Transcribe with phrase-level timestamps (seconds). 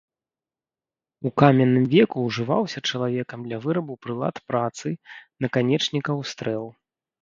[1.29, 4.87] У каменным веку ўжываўся чалавекам для вырабу прылад працы,
[5.45, 6.65] наканечнікаў стрэл.